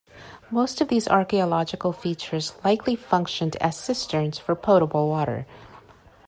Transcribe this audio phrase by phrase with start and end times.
[0.49, 5.45] Most of these archaeological features likely functioned as cisterns for potable water.